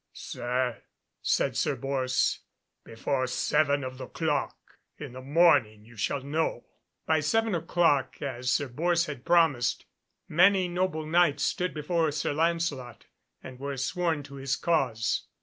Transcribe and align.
"Sir," 0.13 0.81
said 1.21 1.55
Sir 1.55 1.75
Bors, 1.75 2.39
"before 2.83 3.27
seven 3.27 3.83
of 3.83 3.99
the 3.99 4.07
clock 4.07 4.57
in 4.97 5.11
the 5.13 5.21
morning 5.21 5.85
you 5.85 5.95
shall 5.95 6.21
know." 6.21 6.65
By 7.05 7.19
seven 7.19 7.53
o'clock, 7.53 8.19
as 8.19 8.49
Sir 8.51 8.67
Bors 8.67 9.05
had 9.05 9.23
promised, 9.23 9.85
many 10.27 10.67
noble 10.67 11.05
Knights 11.05 11.43
stood 11.43 11.75
before 11.75 12.11
Sir 12.11 12.33
Lancelot, 12.33 13.05
and 13.43 13.59
were 13.59 13.77
sworn 13.77 14.23
to 14.23 14.37
his 14.37 14.55
cause. 14.55 15.27